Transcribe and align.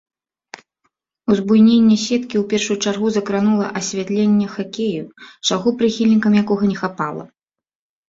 Узбуйненне 1.33 1.97
сеткі 2.05 2.35
ў 2.39 2.41
першую 2.55 2.77
чаргу 2.87 3.07
закранула 3.19 3.67
асвятленне 3.83 4.47
хакею, 4.57 5.03
чаго 5.47 5.67
прыхільнікам 5.83 6.31
якога 6.45 6.63
не 6.75 6.83
хапала. 6.85 7.23